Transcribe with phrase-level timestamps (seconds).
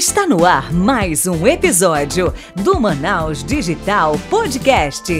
[0.00, 5.12] Está no ar mais um episódio do Manaus Digital Podcast.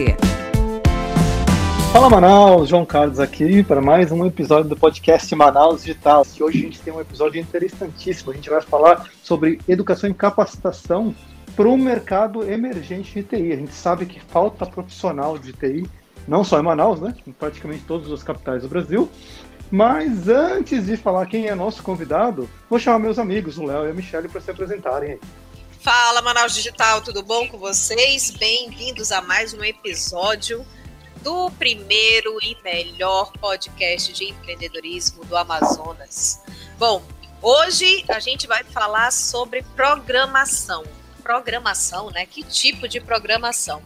[1.92, 6.26] Fala Manaus, João Carlos aqui para mais um episódio do podcast Manaus Digital.
[6.34, 8.32] E hoje a gente tem um episódio interessantíssimo.
[8.32, 11.14] A gente vai falar sobre educação e capacitação
[11.54, 13.52] para o mercado emergente de TI.
[13.52, 15.86] A gente sabe que falta profissional de TI,
[16.26, 17.14] não só em Manaus, né?
[17.26, 19.10] Em praticamente todas as capitais do Brasil.
[19.70, 23.90] Mas antes de falar quem é nosso convidado, vou chamar meus amigos, o Léo e
[23.90, 25.20] a Michelle, para se apresentarem.
[25.80, 28.32] Fala, Manaus Digital, tudo bom com vocês?
[28.32, 30.66] Bem-vindos a mais um episódio
[31.22, 36.42] do primeiro e melhor podcast de empreendedorismo do Amazonas.
[36.76, 37.00] Bom,
[37.40, 40.82] hoje a gente vai falar sobre programação.
[41.22, 42.26] Programação, né?
[42.26, 43.80] Que tipo de programação?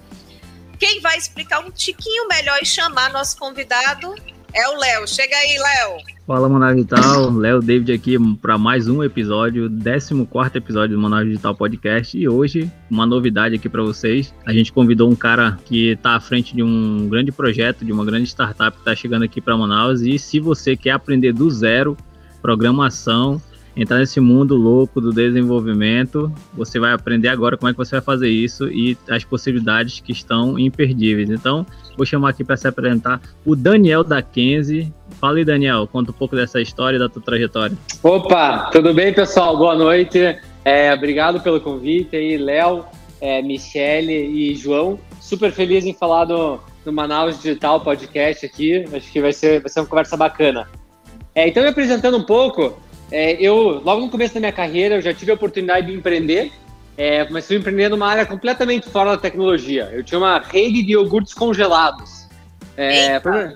[0.79, 4.15] Quem vai explicar um tiquinho melhor e chamar nosso convidado
[4.55, 5.07] é o Léo.
[5.07, 5.97] Chega aí, Léo.
[6.27, 7.31] Fala, Manaus Digital.
[7.31, 12.17] Léo David aqui para mais um episódio, 14 episódio do Manaus Digital Podcast.
[12.17, 14.33] E hoje, uma novidade aqui para vocês.
[14.47, 18.05] A gente convidou um cara que está à frente de um grande projeto, de uma
[18.05, 20.03] grande startup que está chegando aqui para Manaus.
[20.03, 21.97] E se você quer aprender do zero
[22.41, 23.43] programação,
[23.77, 26.33] entrar nesse mundo louco do desenvolvimento.
[26.55, 30.13] Você vai aprender agora como é que você vai fazer isso e as possibilidades que
[30.13, 31.31] estão imperdíveis.
[31.31, 31.67] Então,
[31.97, 34.93] vou chamar aqui para se apresentar o Daniel da Kenzie.
[35.21, 37.77] Fala aí, Daniel, conta um pouco dessa história e da tua trajetória.
[38.03, 39.57] Opa, tudo bem, pessoal?
[39.57, 40.39] Boa noite.
[40.65, 42.85] É, obrigado pelo convite aí, Léo,
[43.21, 44.99] é, Michele e João.
[45.21, 48.85] Super feliz em falar do, do Manaus Digital Podcast aqui.
[48.95, 50.69] Acho que vai ser, vai ser uma conversa bacana.
[51.35, 52.79] É, então, me apresentando um pouco,
[53.11, 56.53] é, eu, logo no começo da minha carreira, eu já tive a oportunidade de empreender.
[56.97, 59.91] É, comecei a empreender numa área completamente fora da tecnologia.
[59.93, 62.29] Eu tinha uma rede de iogurtes congelados.
[62.77, 63.55] É, foi,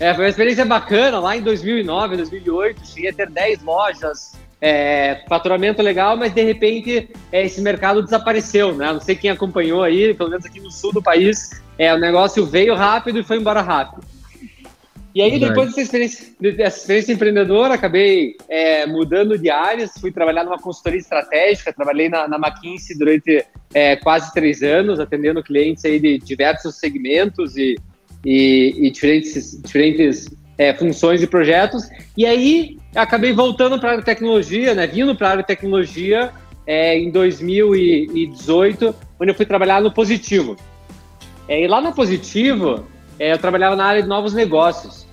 [0.00, 1.18] é, foi uma experiência bacana.
[1.20, 7.10] Lá em 2009, 2008, cheguei a ter 10 lojas, é, faturamento legal, mas de repente
[7.32, 8.92] é, esse mercado desapareceu, né?
[8.92, 12.46] Não sei quem acompanhou aí, pelo menos aqui no sul do país, é, o negócio
[12.46, 14.06] veio rápido e foi embora rápido.
[15.14, 20.44] E aí, depois dessa experiência, dessa experiência empreendedora, acabei é, mudando de áreas, fui trabalhar
[20.44, 26.00] numa consultoria estratégica, trabalhei na, na McKinsey durante é, quase três anos, atendendo clientes aí
[26.00, 27.76] de diversos segmentos e,
[28.24, 31.88] e, e diferentes, diferentes é, funções e projetos.
[32.16, 35.46] E aí, acabei voltando para a área de tecnologia, né, vindo para a área de
[35.46, 36.32] tecnologia
[36.66, 40.56] é, em 2018, onde eu fui trabalhar no Positivo.
[41.46, 42.86] É, e lá no Positivo,
[43.18, 45.06] é, eu trabalhava na área de novos negócios.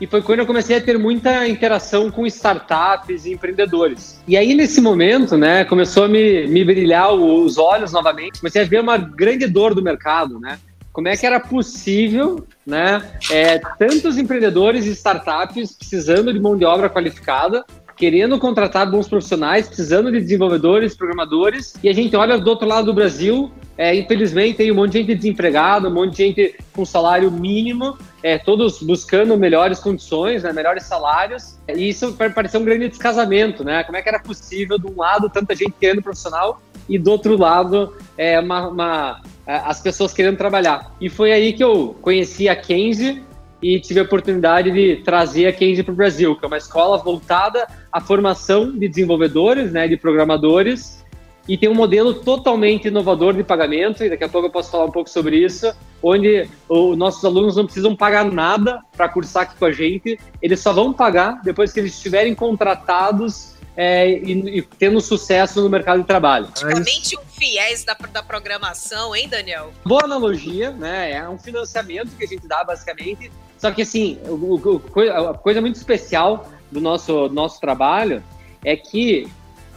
[0.00, 4.20] E foi quando eu comecei a ter muita interação com startups e empreendedores.
[4.26, 8.40] E aí, nesse momento, né, começou a me, me brilhar os olhos novamente.
[8.40, 10.58] Comecei a ver uma grande dor do mercado, né?
[10.92, 16.64] Como é que era possível, né, é, tantos empreendedores e startups precisando de mão de
[16.64, 17.64] obra qualificada,
[17.96, 22.86] querendo contratar bons profissionais, precisando de desenvolvedores, programadores, e a gente olha do outro lado
[22.86, 26.84] do Brasil, é, infelizmente tem um monte de gente desempregada, um monte de gente com
[26.84, 32.88] salário mínimo, é, todos buscando melhores condições, né, melhores salários, e isso parecer um grande
[32.88, 33.84] descasamento, né?
[33.84, 37.36] Como é que era possível, de um lado, tanta gente querendo profissional, e do outro
[37.36, 40.94] lado, é, uma, uma, as pessoas querendo trabalhar.
[41.00, 43.22] E foi aí que eu conheci a Kenzie,
[43.62, 46.98] e tive a oportunidade de trazer a Kenzie para o Brasil, que é uma escola
[46.98, 51.04] voltada à formação de desenvolvedores, né, de programadores,
[51.48, 54.86] e tem um modelo totalmente inovador de pagamento, e daqui a pouco eu posso falar
[54.86, 55.72] um pouco sobre isso,
[56.02, 60.60] onde os nossos alunos não precisam pagar nada para cursar aqui com a gente, eles
[60.60, 66.00] só vão pagar depois que eles estiverem contratados é, e, e, tendo sucesso no mercado
[66.00, 66.46] de trabalho.
[66.46, 69.72] Praticamente um fiéis da, da programação, hein, Daniel?
[69.84, 71.12] Boa analogia, né?
[71.12, 73.30] É um financiamento que a gente dá basicamente
[73.64, 78.22] só que assim, o, o, a coisa muito especial do nosso, nosso trabalho
[78.62, 79.26] é que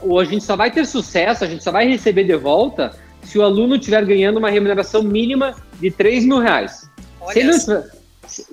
[0.04, 3.42] a gente só vai ter sucesso, a gente só vai receber de volta se o
[3.42, 6.90] aluno estiver ganhando uma remuneração mínima de 3 mil reais.
[7.22, 7.84] Olha se ele não,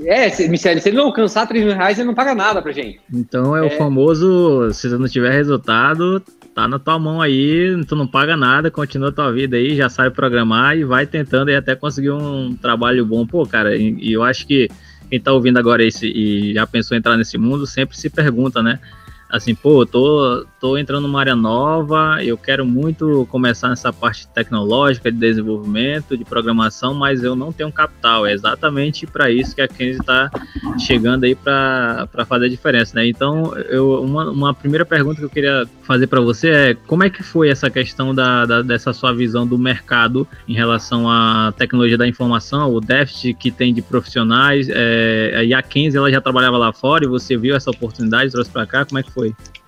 [0.07, 2.71] é, se, Michele, se ele não alcançar 3 mil reais, ele não paga nada pra
[2.71, 3.01] gente.
[3.13, 6.23] Então é, é, o famoso, se você não tiver resultado,
[6.55, 9.89] tá na tua mão aí, tu não paga nada, continua a tua vida aí, já
[9.89, 13.27] sabe programar e vai tentando aí até conseguir um trabalho bom.
[13.27, 14.71] Pô, cara, e, e eu acho que
[15.15, 18.61] quem está ouvindo agora esse e já pensou em entrar nesse mundo sempre se pergunta,
[18.61, 18.81] né?
[19.31, 25.11] Assim, pô, tô, tô entrando numa área nova, eu quero muito começar nessa parte tecnológica
[25.11, 28.27] de desenvolvimento, de programação, mas eu não tenho capital.
[28.27, 30.31] É exatamente para isso que a Kenzie está
[30.79, 33.07] chegando aí para fazer a diferença, né?
[33.07, 37.11] Então, eu, uma, uma primeira pergunta que eu queria fazer para você é como é
[37.11, 41.97] que foi essa questão da, da, dessa sua visão do mercado em relação à tecnologia
[41.97, 46.57] da informação, o déficit que tem de profissionais, é, e a Kenzie ela já trabalhava
[46.57, 49.24] lá fora e você viu essa oportunidade, trouxe para cá, como é que foi?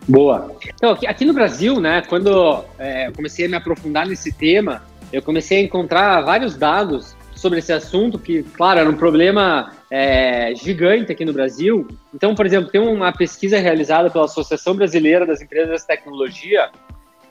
[0.08, 0.56] Boa.
[0.74, 4.82] Então, aqui, aqui no Brasil, né, quando é, comecei a me aprofundar nesse tema,
[5.12, 10.54] eu comecei a encontrar vários dados sobre esse assunto, que, claro, era um problema é,
[10.54, 11.86] gigante aqui no Brasil.
[12.14, 16.70] Então, por exemplo, tem uma pesquisa realizada pela Associação Brasileira das Empresas de Tecnologia,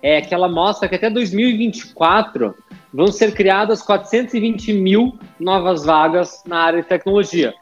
[0.02, 2.56] é, que ela mostra que até 2024
[2.94, 7.54] vão ser criadas 420 mil novas vagas na área de tecnologia.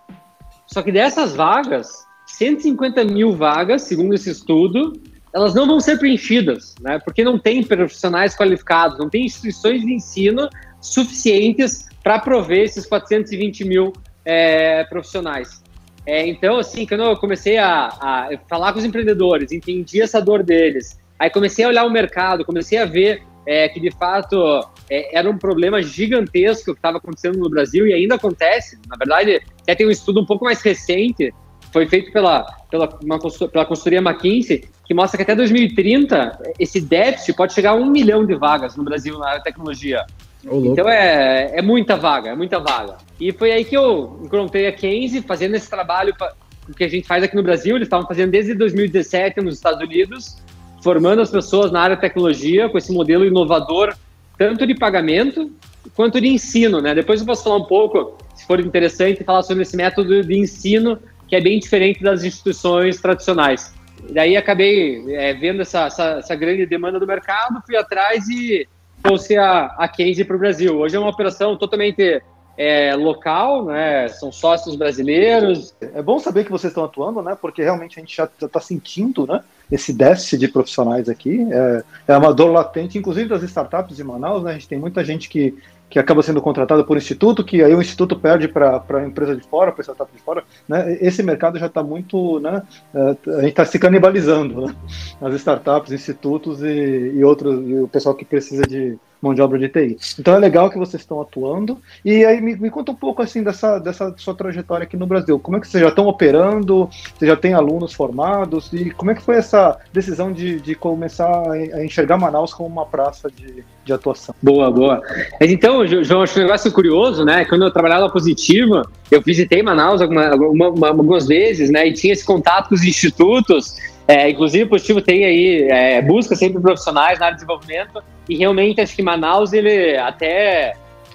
[0.68, 2.06] Só que dessas vagas,
[2.38, 4.94] 150 mil vagas, segundo esse estudo,
[5.34, 7.00] elas não vão ser preenchidas, né?
[7.00, 10.50] Porque não tem profissionais qualificados, não tem instituições de ensino
[10.82, 13.94] suficientes para prover esses 420 mil
[14.26, 15.64] é, profissionais.
[16.06, 20.44] É, então, assim, quando eu comecei a, a, falar com os empreendedores, entendi essa dor
[20.44, 25.18] deles, aí comecei a olhar o mercado, comecei a ver é, que de fato é,
[25.18, 28.78] era um problema gigantesco que estava acontecendo no Brasil e ainda acontece.
[28.88, 31.34] Na verdade, até tem um estudo um pouco mais recente,
[31.74, 37.36] foi feito pela, pela, uma, pela consultoria McKinsey, que mostra que até 2030 esse déficit
[37.36, 40.06] pode chegar a um milhão de vagas no Brasil na área de tecnologia.
[40.48, 42.98] Oh, então é, é muita vaga, é muita vaga.
[43.20, 46.34] E foi aí que eu encontrei a Kenzie fazendo esse trabalho pra,
[46.78, 47.76] que a gente faz aqui no Brasil.
[47.76, 50.38] Eles estavam fazendo desde 2017 nos Estados Unidos,
[50.84, 53.96] formando as pessoas na área de tecnologia com esse modelo inovador,
[54.38, 55.52] tanto de pagamento
[55.96, 56.82] quanto de ensino.
[56.82, 56.94] Né?
[56.94, 61.00] Depois eu posso falar um pouco, se for interessante, falar sobre esse método de ensino
[61.34, 63.74] que é bem diferente das instituições tradicionais.
[64.12, 68.68] Daí acabei é, vendo essa, essa, essa grande demanda do mercado, fui atrás e
[69.02, 70.78] trouxe a, a case para o Brasil.
[70.78, 72.22] Hoje é uma operação totalmente
[72.56, 74.10] é, local, né?
[74.10, 75.74] São sócios brasileiros.
[75.82, 77.36] É bom saber que vocês estão atuando, né?
[77.42, 79.44] Porque realmente a gente já está sentindo, né?
[79.72, 84.44] Esse déficit de profissionais aqui é, é uma dor latente, inclusive das startups de Manaus,
[84.44, 84.52] né?
[84.52, 85.58] A gente tem muita gente que
[85.94, 89.44] que acaba sendo contratada por instituto, que aí o instituto perde para a empresa de
[89.44, 90.98] fora, para a startup de fora, né?
[91.00, 92.64] Esse mercado já está muito, né?
[92.92, 93.00] É,
[93.34, 94.76] a gente está se canibalizando, né?
[95.22, 99.58] As startups, institutos e, e outros, e o pessoal que precisa de mão de obra
[99.58, 99.98] de TI.
[100.20, 101.80] Então é legal que vocês estão atuando.
[102.04, 105.40] E aí me, me, conta um pouco assim dessa, dessa sua trajetória aqui no Brasil.
[105.40, 106.90] Como é que vocês já estão operando?
[107.18, 108.72] Você já tem alunos formados?
[108.74, 112.86] E como é que foi essa decisão de, de começar a enxergar Manaus como uma
[112.86, 114.36] praça de, de atuação?
[114.42, 115.02] Boa, boa.
[115.40, 117.46] Então, João, acho um negócio curioso, né?
[117.46, 121.88] Quando eu trabalhava na Positiva, eu visitei Manaus alguma, uma, algumas vezes, né?
[121.88, 123.76] E tinha esse contato com os institutos
[124.08, 128.36] é, inclusive, o Positivo tem aí, é, busca sempre profissionais na área de desenvolvimento, e
[128.36, 130.74] realmente acho que Manaus, ele até,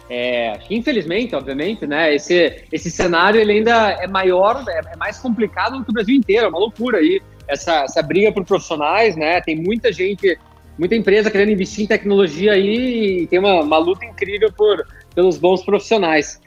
[0.09, 5.79] é, infelizmente, obviamente, né, esse, esse cenário ele ainda é maior, é, é, mais complicado
[5.79, 9.41] do que o Brasil inteiro, é uma loucura aí, essa, essa briga por profissionais, né,
[9.43, 10.39] tem muita gente,
[10.79, 15.37] muita empresa querendo investir em tecnologia aí, e tem uma, uma luta incrível por, pelos
[15.37, 16.41] bons profissionais.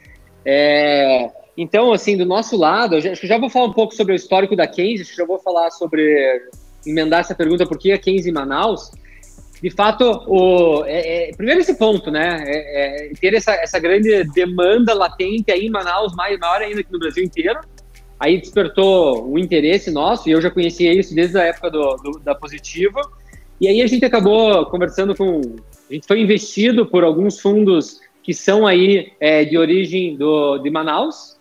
[0.44, 4.16] É, então, assim, do nosso lado, acho que já vou falar um pouco sobre o
[4.16, 6.42] histórico da Kenzie, já vou falar sobre,
[6.86, 8.90] emendar essa pergunta, por que a Kenzie em Manaus.
[9.62, 14.24] De fato, o, é, é, primeiro esse ponto, né, é, é, ter essa, essa grande
[14.32, 17.60] demanda latente aí em Manaus, mais, maior ainda que no Brasil inteiro,
[18.18, 22.18] aí despertou o interesse nosso, e eu já conhecia isso desde a época do, do,
[22.20, 23.00] da Positiva,
[23.60, 25.40] e aí a gente acabou conversando com,
[25.88, 30.70] a gente foi investido por alguns fundos que são aí é, de origem do, de
[30.70, 31.31] Manaus,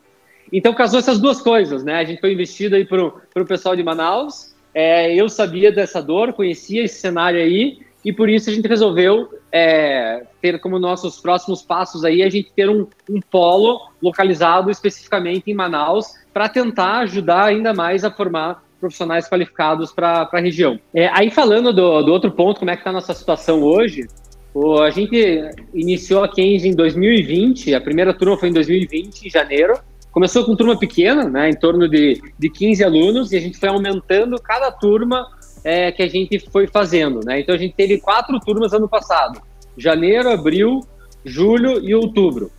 [0.52, 1.96] então casou essas duas coisas, né?
[1.96, 4.54] A gente foi investido aí para o pessoal de Manaus.
[4.74, 9.30] É, eu sabia dessa dor, conhecia esse cenário aí, e por isso a gente resolveu
[9.52, 15.52] é, ter como nossos próximos passos aí a gente ter um, um polo localizado especificamente
[15.52, 20.80] em Manaus para tentar ajudar ainda mais a formar profissionais qualificados para a região.
[20.94, 24.08] É, aí falando do, do, outro ponto, como é que está a nossa situação hoje,
[24.54, 25.16] o, a gente
[25.74, 29.76] iniciou a Kenzie em 2020, a primeira turma foi em 2020, em janeiro,
[30.12, 33.70] Começou com turma pequena, né, em torno de, de 15 alunos, e a gente foi
[33.70, 35.26] aumentando cada turma
[35.64, 37.22] é, que a gente foi fazendo.
[37.24, 37.40] Né?
[37.40, 39.42] Então a gente teve quatro turmas ano passado:
[39.78, 40.82] janeiro, abril,
[41.24, 42.52] julho e outubro.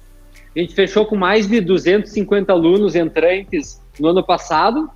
[0.55, 4.91] A gente fechou com mais de 250 alunos entrantes no ano passado,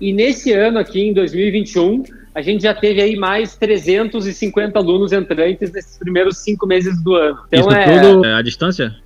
[0.00, 2.02] e nesse ano aqui, em 2021,
[2.34, 7.38] a gente já teve aí mais 350 alunos entrantes nesses primeiros cinco meses do ano.
[7.46, 8.96] Então, Isso é, tudo à distância?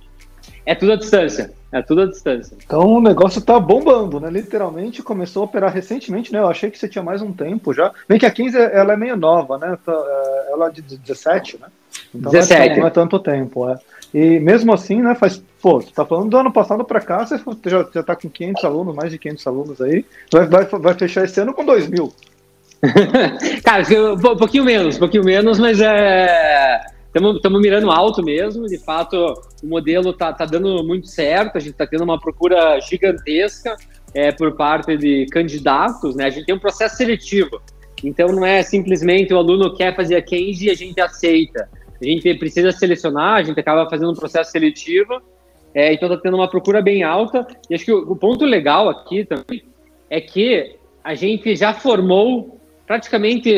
[0.67, 1.49] É tudo à distância.
[1.71, 2.57] É tudo à distância.
[2.61, 4.29] Então o negócio tá bombando, né?
[4.29, 6.39] Literalmente começou a operar recentemente, né?
[6.39, 7.93] Eu achei que você tinha mais um tempo já.
[8.05, 9.77] Bem que a 15 ela é meio nova, né?
[9.85, 11.67] Tá, é, ela é de 17, né?
[12.13, 12.59] Então 17.
[12.59, 13.79] Não é, não é tanto tempo, é.
[14.13, 17.39] E mesmo assim, né, faz, pô, você tá falando do ano passado para cá, você
[17.65, 21.23] já, já tá com 500 alunos, mais de 500 alunos aí, vai, vai, vai fechar
[21.23, 22.13] esse ano com 2 mil.
[23.63, 23.83] Cara,
[24.13, 28.67] um pouquinho menos, um pouquinho menos, mas é estamos mirando alto mesmo.
[28.67, 29.15] De fato,
[29.63, 31.57] o modelo está tá dando muito certo.
[31.57, 33.75] A gente está tendo uma procura gigantesca
[34.13, 36.15] é, por parte de candidatos.
[36.15, 36.25] Né?
[36.25, 37.61] A gente tem um processo seletivo.
[38.03, 41.69] Então não é simplesmente o aluno quer fazer a Kenji e a gente aceita.
[41.99, 45.19] A gente precisa selecionar, a gente acaba fazendo um processo seletivo,
[45.73, 47.45] é, então está tendo uma procura bem alta.
[47.69, 49.63] E acho que o, o ponto legal aqui também
[50.09, 53.51] é que a gente já formou praticamente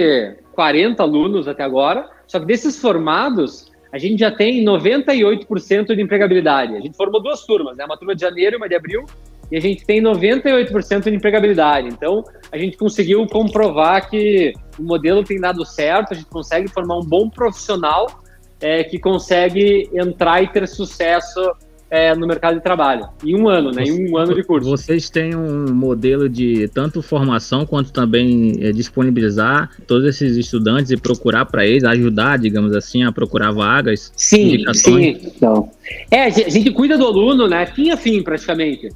[0.54, 6.76] 40 alunos até agora, só que desses formados, a gente já tem 98% de empregabilidade.
[6.76, 7.84] A gente formou duas turmas, né?
[7.86, 9.04] uma turma de janeiro e uma de abril,
[9.52, 11.88] e a gente tem 98% de empregabilidade.
[11.88, 17.00] Então, a gente conseguiu comprovar que o modelo tem dado certo, a gente consegue formar
[17.00, 18.22] um bom profissional
[18.62, 21.42] é, que consegue entrar e ter sucesso
[21.90, 23.08] é, no mercado de trabalho.
[23.24, 23.84] Em um ano, né?
[23.84, 24.70] Em um ano de curso.
[24.70, 30.98] Vocês têm um modelo de tanto formação quanto também é, disponibilizar todos esses estudantes e
[30.98, 34.12] procurar para eles, ajudar, digamos assim, a procurar vagas?
[34.16, 35.20] Sim, sim.
[35.24, 35.72] Então,
[36.12, 37.66] é, a gente cuida do aluno, né?
[37.66, 38.90] Fim a fim, praticamente.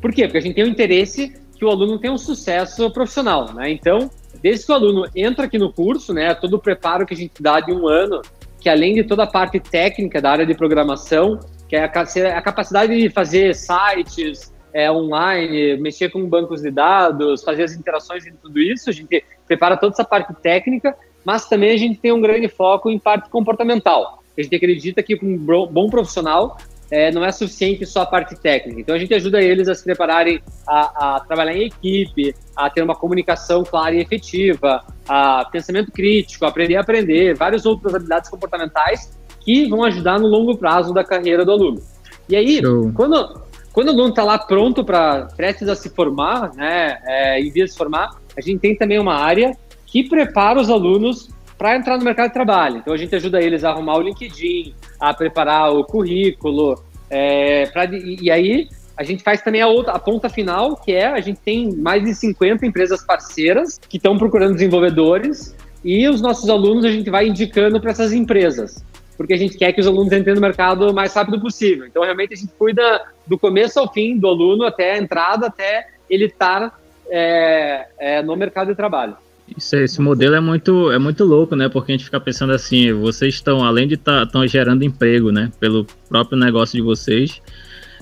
[0.00, 0.24] Por quê?
[0.24, 3.70] Porque a gente tem o interesse que o aluno tenha um sucesso profissional, né?
[3.70, 4.10] Então,
[4.42, 6.32] desde que o aluno entra aqui no curso, né?
[6.34, 8.22] Todo o preparo que a gente dá de um ano,
[8.58, 11.38] que além de toda a parte técnica da área de programação,
[11.70, 17.62] que é a, capacidade de fazer sites é, online, mexer com bancos de dados, fazer
[17.62, 21.76] as interações e tudo isso, a gente prepara toda essa parte técnica, mas também a
[21.76, 24.20] gente tem um grande foco em parte comportamental.
[24.36, 26.56] A gente acredita que um bom profissional
[26.90, 28.80] é, não é suficiente só a parte técnica.
[28.80, 32.82] Então a gente ajuda eles a se prepararem a, a, trabalhar em equipe, a ter
[32.82, 39.19] uma comunicação clara e efetiva, a pensamento crítico, aprender a aprender, várias outras habilidades comportamentais
[39.50, 41.82] que vão ajudar no longo prazo da carreira do aluno.
[42.28, 42.62] E aí,
[42.94, 43.40] quando,
[43.72, 47.64] quando o aluno está lá pronto para prestes a se formar, né, é, em via
[47.64, 51.98] de se formar, a gente tem também uma área que prepara os alunos para entrar
[51.98, 52.76] no mercado de trabalho.
[52.76, 56.80] Então a gente ajuda eles a arrumar o LinkedIn, a preparar o currículo,
[57.10, 60.92] é, pra, e, e, aí a gente faz também a outra, a ponta final, que
[60.92, 66.20] é a gente tem mais de 50 empresas parceiras que estão procurando desenvolvedores e os
[66.20, 68.84] nossos alunos a gente vai indicando para essas empresas,
[69.20, 71.84] porque a gente quer que os alunos entrem no mercado o mais rápido possível.
[71.84, 75.88] Então realmente a gente cuida do começo ao fim do aluno até a entrada, até
[76.08, 79.14] ele estar é, é, no mercado de trabalho.
[79.54, 81.68] Isso, esse modelo é muito, é muito louco, né?
[81.68, 85.52] Porque a gente fica pensando assim, vocês estão, além de estar tá, gerando emprego, né?
[85.60, 87.42] Pelo próprio negócio de vocês,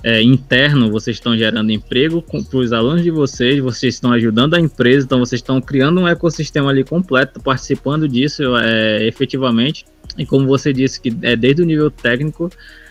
[0.02, 4.61] é, interno, vocês estão gerando emprego para os alunos de vocês, vocês estão ajudando a
[4.61, 9.85] empresa, então vocês estão criando um ecossistema ali completo, participando disso é, efetivamente.
[10.17, 12.50] E como você disse, que é desde o nível técnico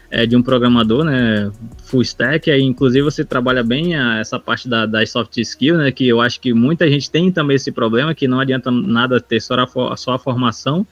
[0.09, 1.51] é, de um programador, né,
[1.83, 5.91] full stack, aí inclusive você trabalha bem a, essa parte da, das soft skills, né,
[5.91, 9.41] que eu acho que muita gente tem também esse problema, que não adianta nada ter
[9.41, 10.85] só a, só a formação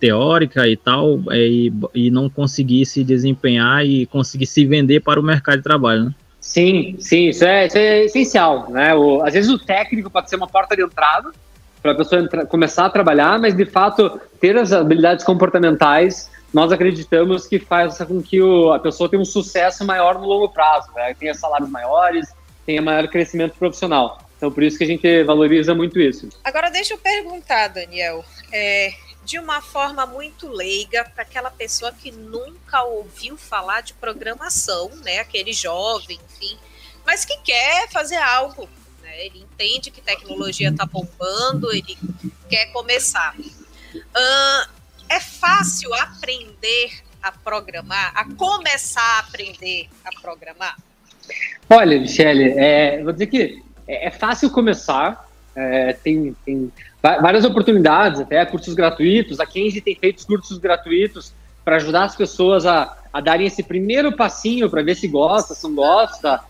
[0.00, 5.20] teórica e tal, é, e, e não conseguir se desempenhar e conseguir se vender para
[5.20, 6.14] o mercado de trabalho, né?
[6.40, 8.94] Sim, sim, isso é, isso é essencial, né?
[8.94, 11.30] O, às vezes o técnico pode ser uma porta de entrada
[11.82, 16.72] para a pessoa entrar, começar a trabalhar, mas de fato ter as habilidades comportamentais nós
[16.72, 20.90] acreditamos que faz com que o, a pessoa tenha um sucesso maior no longo prazo,
[20.94, 21.14] né?
[21.14, 22.28] tenha salários maiores,
[22.66, 24.18] tenha maior crescimento profissional.
[24.36, 26.28] Então, por isso que a gente valoriza muito isso.
[26.42, 28.90] Agora, deixa eu perguntar, Daniel, é,
[29.30, 35.20] de uma forma muito leiga, para aquela pessoa que nunca ouviu falar de programação, né?
[35.20, 36.58] Aquele jovem, enfim,
[37.06, 38.68] mas que quer fazer algo.
[39.00, 39.26] Né?
[39.26, 41.96] Ele entende que tecnologia está bombando, ele
[42.48, 43.36] quer começar.
[43.38, 44.70] Uh,
[45.08, 50.76] é fácil aprender a programar, a começar a aprender a programar?
[51.68, 58.20] Olha, Michele, é, vou dizer que é, é fácil começar, é, tem, tem várias oportunidades,
[58.20, 59.40] até cursos gratuitos.
[59.40, 61.32] A Kenzie tem feito cursos gratuitos
[61.64, 65.64] para ajudar as pessoas a, a darem esse primeiro passinho para ver se gosta, se
[65.64, 66.40] não gosta.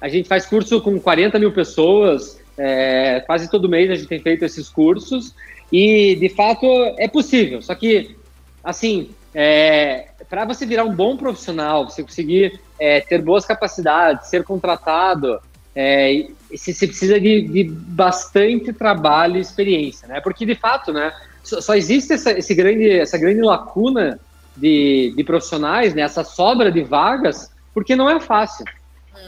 [0.00, 4.20] A gente faz curso com 40 mil pessoas, é, quase todo mês a gente tem
[4.20, 5.34] feito esses cursos.
[5.72, 6.66] E, de fato,
[6.98, 7.60] é possível.
[7.60, 8.16] Só que,
[8.62, 14.44] assim, é, para você virar um bom profissional, você conseguir é, ter boas capacidades, ser
[14.44, 15.40] contratado,
[15.76, 20.22] é, você precisa de, de, bastante trabalho e experiência, né?
[20.22, 21.12] Porque, de fato, né,
[21.44, 24.18] só, só existe essa, esse grande, essa grande lacuna
[24.56, 28.64] de, de profissionais, né, essa sobra de vagas, porque não é fácil.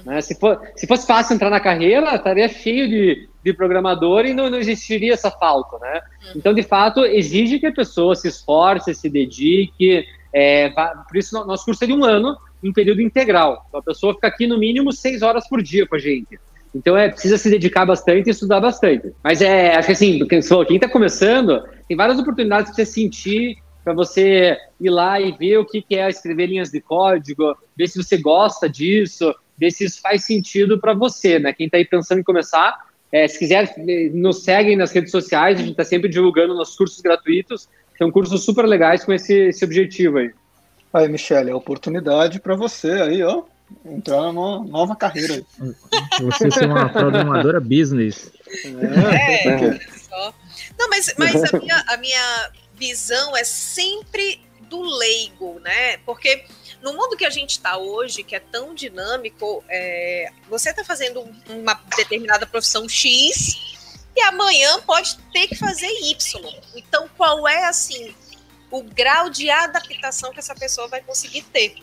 [0.06, 0.22] Né?
[0.22, 4.48] Se, for, se fosse fácil entrar na carreira, estaria cheio de, de programador e não,
[4.48, 6.00] não existiria essa falta, né?
[6.34, 10.06] Então, de fato, exige que a pessoa se esforce, se dedique.
[10.32, 13.64] É, por isso, nosso curso é de um ano, em período integral.
[13.68, 16.38] Então, a pessoa fica aqui no mínimo seis horas por dia com a gente.
[16.74, 19.12] Então, é precisa se dedicar bastante e estudar bastante.
[19.22, 23.94] Mas é, acho que assim, quem está começando, tem várias oportunidades para você sentir, para
[23.94, 28.02] você ir lá e ver o que, que é escrever linhas de código, ver se
[28.02, 31.52] você gosta disso, ver se isso faz sentido para você, né?
[31.52, 33.74] Quem está aí pensando em começar, É, se quiser,
[34.12, 37.66] nos seguem nas redes sociais, a gente está sempre divulgando nossos cursos gratuitos.
[37.96, 40.30] São cursos super legais com esse, esse objetivo aí.
[40.92, 43.42] Aí, Michele, é oportunidade para você aí, ó,
[43.84, 45.42] entrar numa nova carreira.
[46.20, 48.32] Você ser uma programadora business.
[48.64, 49.78] É, é.
[50.08, 50.34] só.
[50.78, 55.98] Não, mas, mas a, minha, a minha visão é sempre do leigo, né?
[55.98, 56.44] Porque
[56.82, 61.24] no mundo que a gente está hoje, que é tão dinâmico, é, você está fazendo
[61.48, 63.76] uma determinada profissão X
[64.16, 66.16] e amanhã pode ter que fazer Y.
[66.74, 68.14] Então, qual é assim
[68.70, 71.74] o grau de adaptação que essa pessoa vai conseguir ter?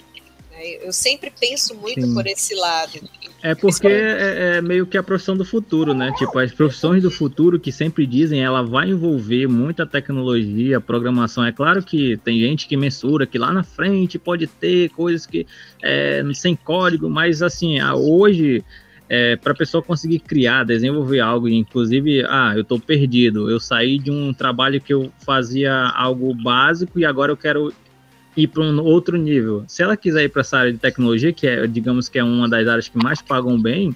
[0.58, 2.14] É, eu sempre penso muito Sim.
[2.14, 3.00] por esse lado.
[3.44, 6.12] É porque é, é, meio que a profissão do futuro, né?
[6.18, 11.46] Tipo, as profissões do futuro que sempre dizem, ela vai envolver muita tecnologia, programação.
[11.46, 15.46] É claro que tem gente que mensura que lá na frente pode ter coisas que
[15.84, 18.64] é, sem código, mas assim, hoje
[19.08, 24.00] é, para a pessoa conseguir criar, desenvolver algo, inclusive, ah, eu estou perdido, eu saí
[24.00, 27.74] de um trabalho que eu fazia algo básico e agora eu quero
[28.36, 29.64] ir para um outro nível.
[29.68, 32.50] Se ela quiser ir para essa área de tecnologia, que é, digamos que é uma
[32.50, 33.96] das áreas que mais pagam bem,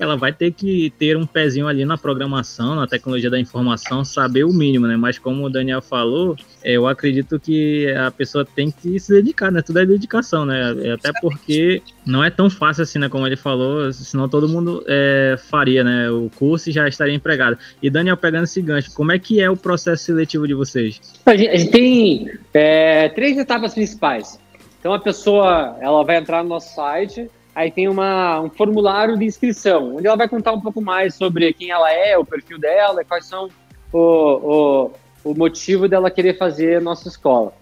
[0.00, 4.44] ela vai ter que ter um pezinho ali na programação, na tecnologia da informação, saber
[4.44, 4.96] o mínimo, né?
[4.96, 9.60] Mas como o Daniel falou, eu acredito que a pessoa tem que se dedicar, né?
[9.60, 10.74] Tudo é dedicação, né?
[10.94, 13.10] Até porque não é tão fácil assim, né?
[13.10, 16.10] Como ele falou, senão todo mundo é, faria, né?
[16.10, 17.58] O curso e já estaria empregado.
[17.82, 20.98] E Daniel, pegando esse gancho, como é que é o processo seletivo de vocês?
[21.26, 24.40] A gente, a gente tem é, três etapas principais.
[24.78, 27.30] Então a pessoa, ela vai entrar no nosso site,
[27.60, 31.52] Aí tem uma, um formulário de inscrição, onde ela vai contar um pouco mais sobre
[31.52, 33.50] quem ela é, o perfil dela, quais são
[33.92, 34.90] o, o,
[35.22, 37.52] o motivo dela querer fazer a nossa escola.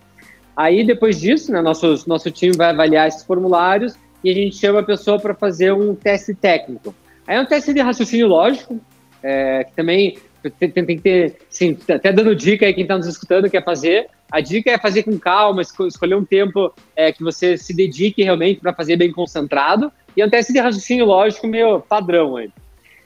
[0.56, 4.78] Aí, depois disso, né, nosso, nosso time vai avaliar esses formulários e a gente chama
[4.78, 6.94] a pessoa para fazer um teste técnico.
[7.26, 8.80] Aí é um teste de raciocínio lógico,
[9.20, 10.16] é, que também
[10.60, 14.06] tem, tem, que ter, sim, até dando dica aí quem está nos escutando quer fazer,
[14.30, 18.60] a dica é fazer com calma, escolher um tempo é, que você se dedique realmente
[18.60, 22.50] para fazer bem concentrado e até esse raciocínio lógico meio padrão aí.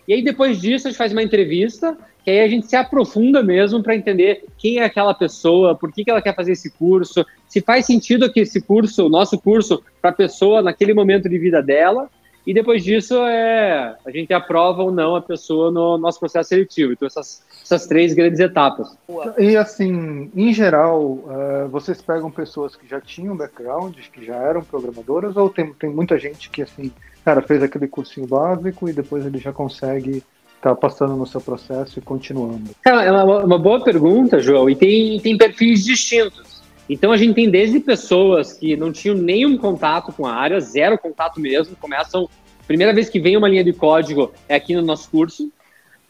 [0.06, 3.42] E aí depois disso a gente faz uma entrevista, que aí a gente se aprofunda
[3.42, 7.24] mesmo para entender quem é aquela pessoa, por que, que ela quer fazer esse curso,
[7.46, 11.38] se faz sentido que esse curso, o nosso curso, para a pessoa naquele momento de
[11.38, 12.10] vida dela,
[12.46, 16.92] e depois disso é a gente aprova ou não a pessoa no nosso processo seletivo.
[16.92, 18.96] Então essas essas três grandes etapas.
[19.38, 24.62] E assim, em geral, uh, vocês pegam pessoas que já tinham background, que já eram
[24.62, 26.92] programadoras, ou tem, tem muita gente que assim,
[27.24, 30.22] cara, fez aquele cursinho básico e depois ele já consegue
[30.56, 32.70] estar tá passando no seu processo e continuando?
[32.82, 36.51] Cara, é uma, uma boa pergunta, João, e tem, tem perfis distintos.
[36.88, 40.98] Então a gente tem desde pessoas que não tinham nenhum contato com a área, zero
[40.98, 42.28] contato mesmo, começam,
[42.66, 45.50] primeira vez que vem uma linha de código é aqui no nosso curso,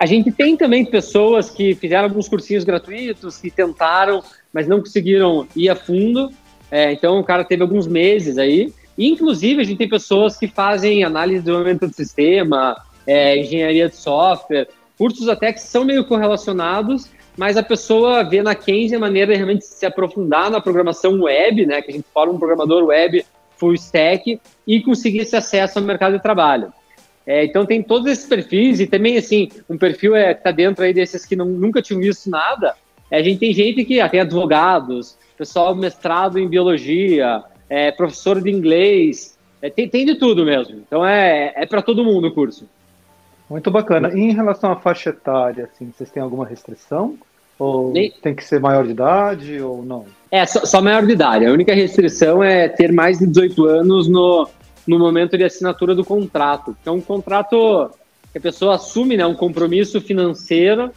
[0.03, 4.21] a gente tem também pessoas que fizeram alguns cursinhos gratuitos, que tentaram,
[4.53, 6.29] mas não conseguiram ir a fundo.
[6.73, 8.73] É, então, o cara teve alguns meses aí.
[8.99, 13.89] E, inclusive, a gente tem pessoas que fazem análise de desenvolvimento de sistema, é, engenharia
[13.89, 14.67] de software,
[14.99, 19.37] cursos até que são meio correlacionados, mas a pessoa vê na Kenzie a maneira de
[19.37, 23.25] realmente se aprofundar na programação web, né, que a gente fala um programador web
[23.57, 26.73] full stack, e conseguir esse acesso ao mercado de trabalho.
[27.27, 30.93] É, então tem todos esses perfis e também assim um perfil é tá dentro aí
[30.93, 32.75] desses que não, nunca tinham visto nada.
[33.11, 38.41] É, a gente tem gente que ah, tem advogados, pessoal mestrado em biologia, é, professor
[38.41, 40.83] de inglês, é, tem, tem de tudo mesmo.
[40.85, 42.69] Então é, é para todo mundo o curso.
[43.49, 44.11] Muito bacana.
[44.15, 47.17] E em relação à faixa etária, assim, vocês têm alguma restrição?
[47.59, 48.11] Ou Nem...
[48.11, 50.07] tem que ser maior de idade ou não?
[50.31, 51.47] É, só, só maior de idade.
[51.47, 54.49] A única restrição é ter mais de 18 anos no,
[54.87, 56.77] no momento de assinatura do contrato.
[56.85, 57.91] É um contrato
[58.33, 60.91] que a pessoa assume, né, um compromisso financeiro,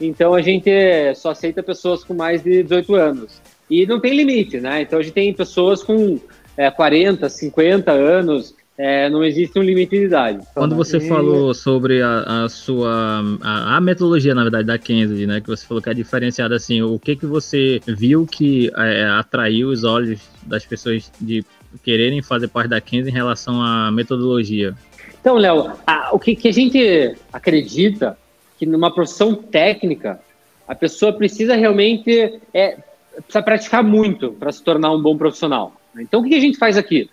[0.00, 0.70] então a gente
[1.14, 3.40] só aceita pessoas com mais de 18 anos.
[3.70, 4.82] E não tem limite, né?
[4.82, 6.18] Então a gente tem pessoas com
[6.56, 10.38] é, 40, 50 anos, é, não existe um limite de idade.
[10.54, 11.06] Quando você e...
[11.06, 15.66] falou sobre a, a sua a, a, metodologia, na verdade, da Kennedy, né, que você
[15.66, 20.22] falou que é diferenciada assim, o que que você viu que é, atraiu os olhos
[20.44, 21.44] das pessoas de
[21.84, 24.74] quererem fazer parte da Kenzie em relação à metodologia?
[25.20, 25.72] Então, Léo,
[26.12, 28.16] o que, que a gente acredita
[28.58, 30.18] que numa profissão técnica
[30.66, 32.78] a pessoa precisa realmente é,
[33.16, 35.74] precisa praticar muito para se tornar um bom profissional.
[35.98, 37.10] Então, o que a gente faz aqui?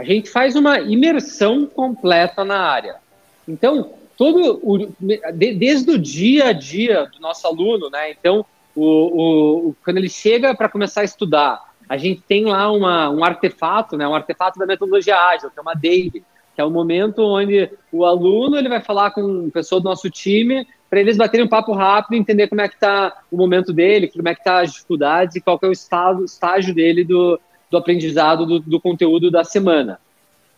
[0.00, 2.96] A gente faz uma imersão completa na área.
[3.46, 4.88] Então, todo o,
[5.34, 8.10] desde o dia a dia do nosso aluno, né?
[8.10, 13.10] Então, o, o quando ele chega para começar a estudar, a gente tem lá uma,
[13.10, 16.70] um artefato, né, um artefato da metodologia ágil, que é uma Daily, que é o
[16.70, 21.18] momento onde o aluno ele vai falar com uma pessoa do nosso time para eles
[21.18, 24.42] baterem um papo rápido, entender como é que está o momento dele, como é que
[24.42, 27.38] tá as dificuldades e qual é o estado, estágio dele do,
[27.70, 29.98] do aprendizado do, do conteúdo da semana.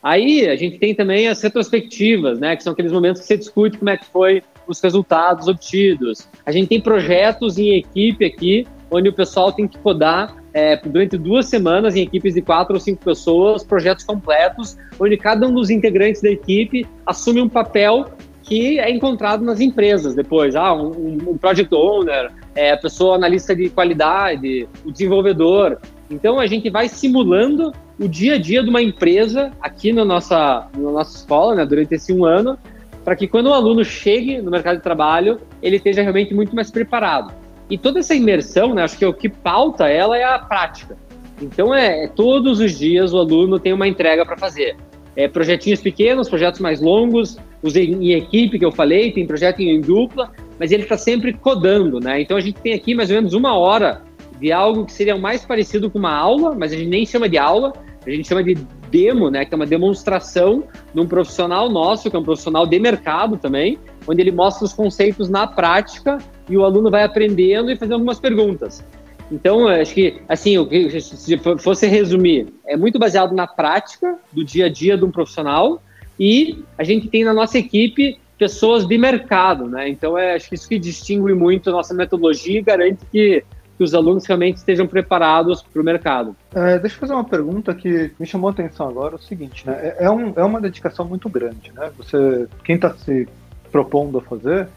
[0.02, 3.78] Aí a gente tem também as retrospectivas, né, que são aqueles momentos que você discute
[3.78, 6.28] como é que foi os resultados obtidos.
[6.44, 11.16] A gente tem projetos em equipe aqui, onde o pessoal tem que codar é, durante
[11.16, 15.70] duas semanas em equipes de quatro ou cinco pessoas, projetos completos, onde cada um dos
[15.70, 18.06] integrantes da equipe assume um papel
[18.42, 20.56] que é encontrado nas empresas depois.
[20.56, 25.78] Ah, um, um project owner, é, a pessoa analista de qualidade, o desenvolvedor.
[26.12, 30.68] Então a gente vai simulando o dia a dia de uma empresa aqui na nossa,
[30.76, 32.58] na nossa escola, né, durante esse um ano,
[33.02, 36.70] para que quando o aluno chegue no mercado de trabalho, ele esteja realmente muito mais
[36.70, 37.32] preparado.
[37.70, 40.96] E toda essa imersão, né, acho que o que pauta ela é a prática.
[41.40, 44.76] Então, é, é todos os dias o aluno tem uma entrega para fazer.
[45.16, 49.60] É, projetinhos pequenos, projetos mais longos, os em, em, equipe que eu falei, tem projeto
[49.60, 52.20] em, em dupla, mas ele está sempre codando, né?
[52.20, 54.02] Então a gente tem aqui mais ou menos uma hora
[54.42, 57.38] de algo que seria mais parecido com uma aula, mas a gente nem chama de
[57.38, 57.72] aula,
[58.04, 58.56] a gente chama de
[58.90, 62.76] demo, né, que é uma demonstração de um profissional nosso, que é um profissional de
[62.80, 66.18] mercado também, onde ele mostra os conceitos na prática
[66.50, 68.84] e o aluno vai aprendendo e fazendo algumas perguntas.
[69.30, 70.56] Então, acho que, assim,
[71.00, 75.80] se fosse resumir, é muito baseado na prática do dia a dia de um profissional
[76.18, 79.88] e a gente tem na nossa equipe pessoas de mercado, né?
[79.88, 83.44] Então, é, acho que isso que distingue muito a nossa metodologia e garante que
[83.82, 86.36] que os alunos realmente estejam preparados para o mercado.
[86.54, 89.66] É, deixa eu fazer uma pergunta que me chamou a atenção agora, é o seguinte,
[89.66, 89.76] né?
[89.82, 91.90] É, é, um, é uma dedicação muito grande, né?
[91.96, 93.28] Você, quem está se
[93.72, 94.68] propondo a fazer,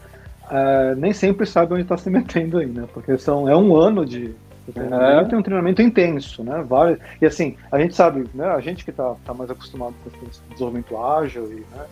[0.50, 2.84] é, nem sempre sabe onde está se metendo aí, né?
[2.92, 4.34] Porque são, é um ano de
[4.74, 5.24] é.
[5.26, 6.64] tem um treinamento intenso, né?
[6.68, 8.46] Vale, e assim, a gente sabe, né?
[8.46, 11.86] A gente que está tá mais acostumado com desenvolvimento ágil e, né?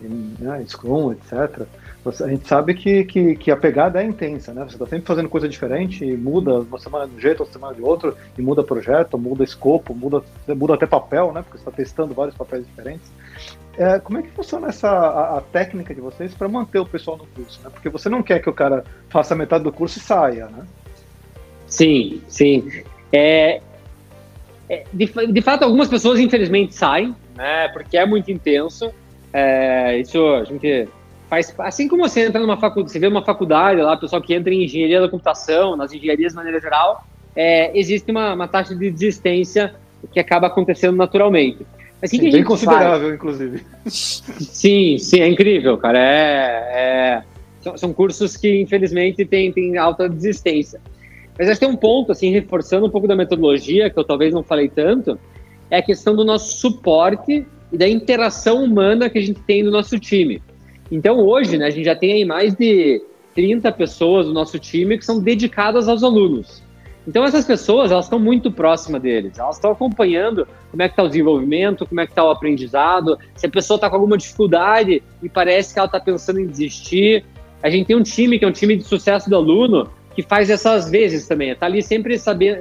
[0.00, 0.64] E, né?
[0.66, 1.64] Scrum, etc
[2.08, 4.64] a gente sabe que, que, que, a pegada é intensa, né?
[4.64, 7.82] Você está sempre fazendo coisa diferente muda uma semana de um jeito, outra semana de
[7.82, 11.42] outro, e muda projeto, muda escopo, muda, muda até papel, né?
[11.42, 13.10] Porque você está testando vários papéis diferentes.
[13.78, 17.16] É, como é que funciona essa a, a técnica de vocês para manter o pessoal
[17.16, 17.60] no curso?
[17.62, 17.70] Né?
[17.72, 20.66] Porque você não quer que o cara faça metade do curso e saia, né?
[21.66, 22.70] Sim, sim.
[23.12, 23.60] É,
[24.68, 27.68] é, de, de fato, algumas pessoas infelizmente saem, né?
[27.68, 28.90] Porque é muito intenso.
[29.32, 30.88] É, isso a gente
[31.28, 34.52] faz assim como você entra numa faculdade, você vê uma faculdade lá, pessoal que entra
[34.52, 38.90] em engenharia da computação, nas engenharias de maneira geral, é, existe uma, uma, taxa de
[38.90, 39.74] desistência
[40.12, 41.66] que acaba acontecendo naturalmente.
[42.00, 43.14] Mas sim, que bem considerável, faz?
[43.14, 43.64] inclusive.
[43.86, 45.98] Sim, sim, é incrível, cara.
[45.98, 47.22] É, é
[47.60, 50.80] são, são, cursos que infelizmente têm, têm alta desistência.
[51.38, 54.32] Mas acho que tem um ponto, assim, reforçando um pouco da metodologia, que eu talvez
[54.32, 55.18] não falei tanto,
[55.70, 59.70] é a questão do nosso suporte e da interação humana que a gente tem no
[59.70, 60.40] nosso time.
[60.90, 63.02] Então hoje, né, a gente já tem aí mais de
[63.34, 66.62] 30 pessoas do nosso time que são dedicadas aos alunos.
[67.06, 71.04] Então essas pessoas, elas estão muito próximas deles, elas estão acompanhando como é que está
[71.04, 75.02] o desenvolvimento, como é que está o aprendizado, se a pessoa está com alguma dificuldade
[75.22, 77.24] e parece que ela está pensando em desistir.
[77.62, 80.50] A gente tem um time que é um time de sucesso do aluno que faz
[80.50, 82.58] essas vezes também, está ali sempre sabendo,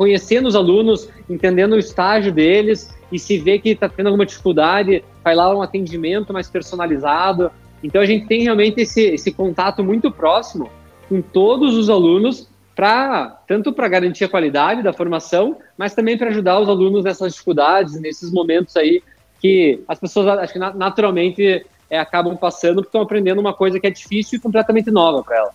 [0.00, 5.04] conhecendo os alunos, entendendo o estágio deles e se vê que está tendo alguma dificuldade,
[5.22, 7.50] vai lá um atendimento mais personalizado.
[7.84, 10.70] Então a gente tem realmente esse, esse contato muito próximo
[11.06, 16.30] com todos os alunos para tanto para garantir a qualidade da formação, mas também para
[16.30, 19.02] ajudar os alunos nessas dificuldades, nesses momentos aí
[19.38, 23.86] que as pessoas acho que naturalmente é, acabam passando porque estão aprendendo uma coisa que
[23.86, 25.52] é difícil e completamente nova para ela.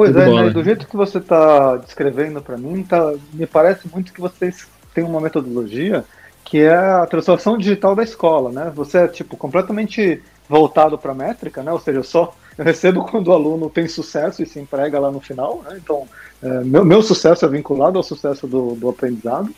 [0.00, 0.48] Pois é, né?
[0.48, 5.04] do jeito que você está descrevendo para mim, tá, me parece muito que vocês têm
[5.04, 6.06] uma metodologia
[6.42, 8.72] que é a transformação digital da escola, né?
[8.74, 11.70] Você é tipo completamente voltado para métrica, né?
[11.70, 15.10] Ou seja, eu só eu recebo quando o aluno tem sucesso e se emprega lá
[15.10, 15.78] no final, né?
[15.84, 16.08] Então,
[16.42, 19.54] é, meu, meu sucesso é vinculado ao sucesso do, do aprendizado.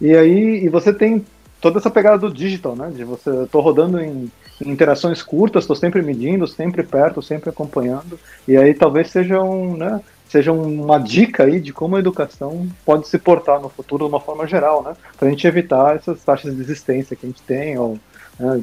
[0.00, 1.24] E aí, e você tem
[1.60, 2.90] toda essa pegada do digital, né?
[2.92, 4.28] De você, eu tô rodando em
[4.64, 8.18] interações curtas, estou sempre medindo, sempre perto, sempre acompanhando.
[8.46, 10.00] E aí talvez seja um, né?
[10.34, 14.18] seja uma dica aí de como a educação pode se portar no futuro de uma
[14.20, 14.96] forma geral, né?
[15.16, 17.98] Para a gente evitar essas taxas de desistência que a gente tem, ou
[18.38, 18.60] né,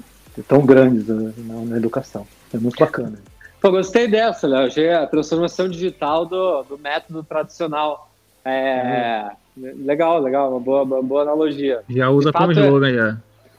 [0.49, 2.27] tão grandes né, na, educação.
[2.54, 3.17] É muito bacana.
[3.62, 4.65] Pô, gostei dessa, Léo.
[4.65, 8.12] Achei a transformação digital do, do método tradicional.
[8.43, 9.86] É, uhum.
[9.86, 11.84] Legal, legal, uma boa, uma boa analogia.
[11.88, 12.93] Já usa como é slogan, é...
[12.93, 13.17] já.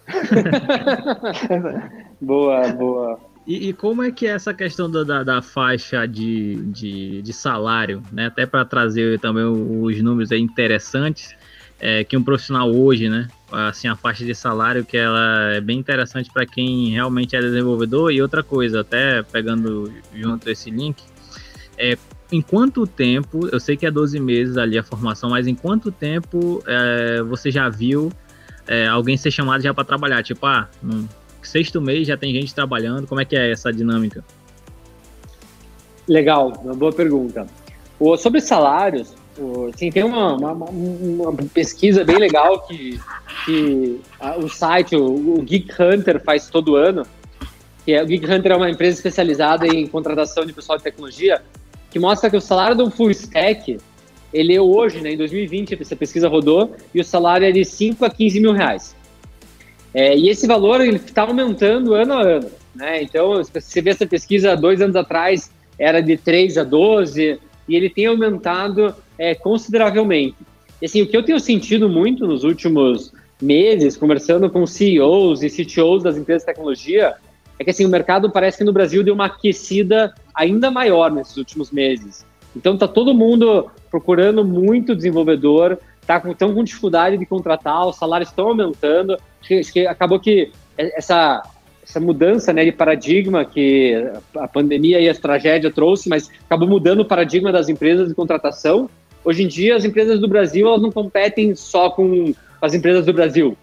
[2.22, 3.18] boa, boa.
[3.44, 7.32] E, e, como é que é essa questão da, da, da faixa de, de, de,
[7.32, 8.26] salário, né?
[8.26, 11.35] Até para trazer também os números interessantes,
[11.80, 13.26] é, que um profissional hoje, né?
[13.50, 18.12] assim a faixa de salário que ela é bem interessante para quem realmente é desenvolvedor
[18.12, 21.02] e outra coisa, até pegando junto esse link,
[21.76, 21.98] é
[22.30, 25.92] em quanto tempo, eu sei que é 12 meses ali a formação, mas em quanto
[25.92, 28.11] tempo é, você já viu
[28.66, 30.22] é, alguém ser chamado já para trabalhar?
[30.22, 30.66] Tipo, ah,
[31.46, 34.24] sexto mês já tem gente trabalhando, como é que é essa dinâmica?
[36.09, 37.46] Legal, uma boa pergunta.
[37.98, 43.00] O, sobre salários, o, assim, tem uma, uma, uma, pesquisa bem legal que,
[43.44, 47.07] que a, o site, o, o Geek Hunter faz todo ano,
[47.85, 51.42] que é, o Geek Hunter é uma empresa especializada em contratação de pessoal de tecnologia,
[51.90, 53.78] que mostra que o salário de um full stack,
[54.33, 58.05] ele é hoje, né, em 2020, essa pesquisa rodou, e o salário é de 5
[58.05, 58.96] a 15 mil reais.
[59.94, 62.50] É, e esse valor está aumentando ano a ano.
[62.74, 63.02] Né?
[63.02, 67.90] Então, você vê essa pesquisa dois anos atrás, era de 3 a 12, e ele
[67.90, 70.37] tem aumentado é, consideravelmente.
[70.81, 75.50] E, assim, o que eu tenho sentido muito nos últimos meses, conversando com CEOs e
[75.50, 77.14] CTOs das empresas de tecnologia,
[77.59, 81.37] é que assim, o mercado parece que no Brasil deu uma aquecida ainda maior nesses
[81.37, 82.24] últimos meses.
[82.57, 87.96] Então tá todo mundo procurando muito desenvolvedor, tá com, tão com dificuldade de contratar, os
[87.96, 89.16] salários estão aumentando.
[89.40, 91.42] Acho que acabou que essa,
[91.82, 97.00] essa mudança né, de paradigma que a pandemia e a tragédia trouxe, mas acabou mudando
[97.00, 98.88] o paradigma das empresas de contratação.
[99.24, 103.12] Hoje em dia, as empresas do Brasil elas não competem só com as empresas do
[103.12, 103.56] Brasil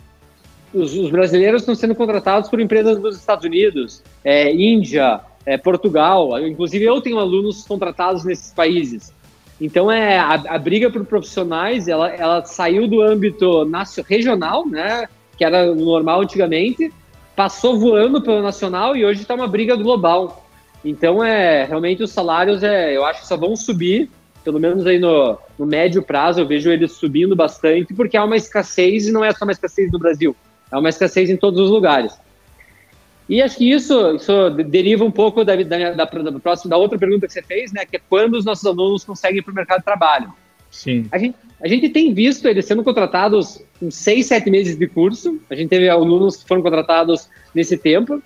[0.73, 6.39] os, os, brasileiros estão sendo contratados por empresas dos Estados Unidos, é, Índia, é, Portugal.
[6.45, 9.13] Inclusive, eu tenho alunos contratados nesses países.
[9.60, 13.69] Então, é a, a briga por profissionais, ela, ela saiu do âmbito
[14.08, 16.93] regional, né, que era normal antigamente,
[17.36, 20.48] passou voando pelo nacional e hoje está uma briga global.
[20.84, 24.10] Então, é realmente os salários, é, eu acho que só vão subir,
[24.43, 28.38] pelo menos aí no, no médio prazo, eu vejo eles subindo bastante, porque há uma
[28.38, 30.36] escassez e não é só uma escassez no Brasil
[30.72, 32.17] é uma escassez em todos os lugares.
[33.30, 36.98] E acho que isso, isso deriva um pouco da, da, da, da, próxima, da outra
[36.98, 37.86] pergunta que você fez, né?
[37.86, 40.34] Que é quando os nossos alunos conseguem ir para o mercado de trabalho.
[40.72, 41.06] Sim.
[41.12, 45.39] A gente, a gente tem visto eles sendo contratados em seis, sete meses de curso.
[45.48, 48.22] A gente teve alunos que foram contratados nesse tempo,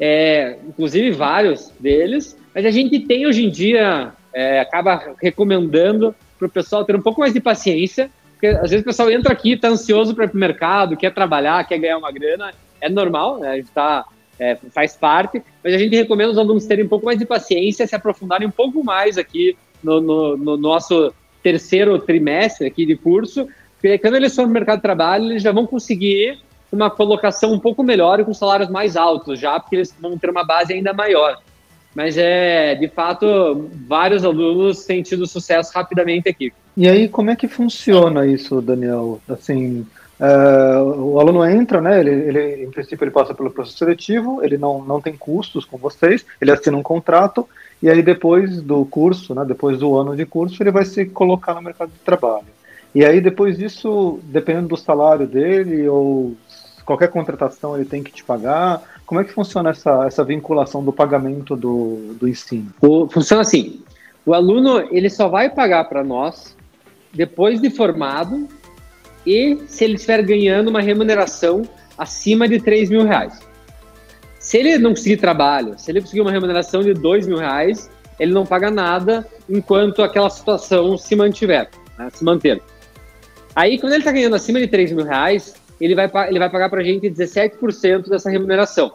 [0.00, 2.36] é, inclusive vários deles.
[2.52, 7.02] Mas a gente tem hoje em dia, é, acaba recomendando para o pessoal ter um
[7.02, 8.10] pouco mais de paciência
[8.42, 11.14] porque às vezes o pessoal entra aqui, está ansioso para ir para o mercado, quer
[11.14, 12.52] trabalhar, quer ganhar uma grana.
[12.82, 13.48] É normal, né?
[13.50, 14.04] A gente tá,
[14.38, 17.86] é, faz parte, mas a gente recomenda os alunos terem um pouco mais de paciência,
[17.86, 23.48] se aprofundarem um pouco mais aqui no, no, no nosso terceiro trimestre aqui de curso,
[23.80, 26.38] porque quando eles forem no mercado de trabalho, eles já vão conseguir
[26.70, 30.30] uma colocação um pouco melhor e com salários mais altos já, porque eles vão ter
[30.30, 31.38] uma base ainda maior.
[31.94, 36.52] Mas é, de fato, vários alunos têm tido sucesso rapidamente aqui.
[36.74, 39.20] E aí, como é que funciona isso, Daniel?
[39.28, 39.86] Assim,
[40.22, 42.00] uh, o aluno entra, né?
[42.00, 45.76] Ele, ele, em princípio, ele passa pelo processo seletivo, ele não, não tem custos com
[45.76, 47.48] vocês, ele assina um contrato,
[47.82, 51.54] e aí depois do curso, né, depois do ano de curso, ele vai se colocar
[51.54, 52.46] no mercado de trabalho.
[52.94, 56.36] E aí, depois disso, dependendo do salário dele, ou
[56.84, 60.92] qualquer contratação ele tem que te pagar, como é que funciona essa, essa vinculação do
[60.92, 62.70] pagamento do, do ensino?
[62.80, 63.80] O, funciona assim,
[64.26, 66.56] o aluno ele só vai pagar para nós
[67.12, 68.46] depois de formado
[69.26, 71.62] e se ele estiver ganhando uma remuneração
[71.96, 73.38] acima de 3 mil reais.
[74.38, 78.32] Se ele não conseguir trabalho, se ele conseguir uma remuneração de 2 mil reais, ele
[78.32, 82.60] não paga nada enquanto aquela situação se mantiver, né, se manter.
[83.54, 86.70] Aí, quando ele está ganhando acima de 3 mil reais, ele vai, ele vai pagar
[86.70, 88.92] para a gente 17% dessa remuneração.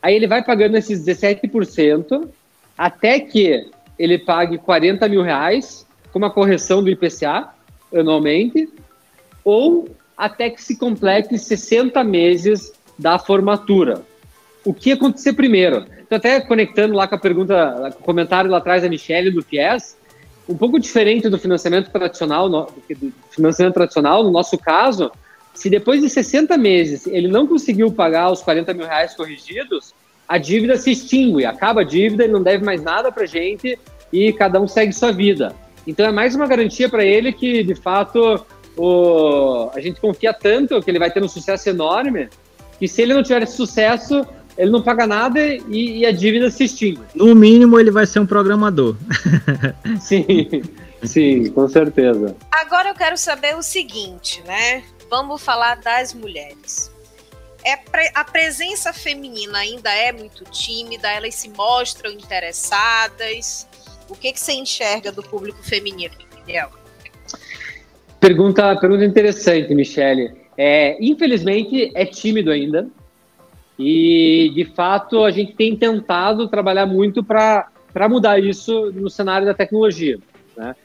[0.00, 2.28] Aí ele vai pagando esses 17%
[2.76, 7.50] até que ele pague 40 mil reais com uma correção do IPCA
[7.94, 8.68] anualmente,
[9.44, 14.02] ou até que se complete 60 meses da formatura.
[14.64, 15.86] O que acontecer primeiro?
[16.00, 19.42] Estou até conectando lá com a pergunta, com o comentário lá atrás da Michelle do
[19.42, 19.96] FIES,
[20.48, 22.68] um pouco diferente do financiamento tradicional, do
[23.30, 25.10] financiamento tradicional, no nosso caso,
[25.54, 29.94] se depois de 60 meses ele não conseguiu pagar os 40 mil reais corrigidos,
[30.28, 33.78] a dívida se extingue, acaba a dívida, ele não deve mais nada para gente
[34.12, 35.54] e cada um segue sua vida.
[35.86, 38.44] Então é mais uma garantia para ele que, de fato,
[38.76, 42.28] o, a gente confia tanto que ele vai ter um sucesso enorme,
[42.78, 46.50] que se ele não tiver esse sucesso, ele não paga nada e, e a dívida
[46.50, 47.00] se extingue.
[47.14, 48.96] No mínimo, ele vai ser um programador.
[50.00, 50.62] sim,
[51.02, 52.36] sim, com certeza.
[52.50, 54.84] Agora eu quero saber o seguinte, né?
[55.10, 56.90] Vamos falar das mulheres.
[57.64, 57.78] É,
[58.14, 63.68] a presença feminina ainda é muito tímida, elas se mostram interessadas,
[64.08, 66.81] o que, que você enxerga do público feminino, Miguel?
[68.22, 70.30] Pergunta, pergunta interessante, Michele.
[70.56, 72.86] É, infelizmente, é tímido ainda.
[73.76, 77.68] E, de fato, a gente tem tentado trabalhar muito para
[78.08, 80.20] mudar isso no cenário da tecnologia.
[80.56, 80.76] Né?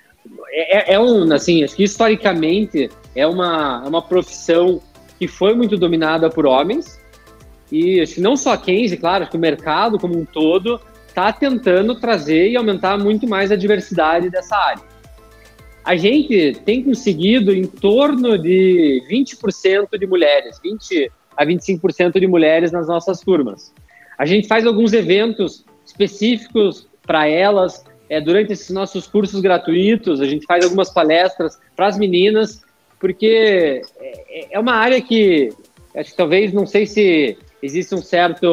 [0.50, 4.82] É, é, é, um, assim, acho que historicamente é uma, é uma profissão
[5.20, 7.00] que foi muito dominada por homens.
[7.72, 10.82] E acho que não só a Kenzie, claro, acho que o mercado como um todo
[11.08, 14.97] está tentando trazer e aumentar muito mais a diversidade dessa área.
[15.88, 22.74] A gente tem conseguido em torno de 20% de mulheres, 20 a 25% de mulheres
[22.74, 23.74] nas nossas turmas.
[24.18, 30.26] A gente faz alguns eventos específicos para elas, é, durante esses nossos cursos gratuitos, a
[30.26, 32.62] gente faz algumas palestras para as meninas,
[33.00, 35.54] porque é, é uma área que
[35.96, 38.46] acho que talvez não sei se existe um certo,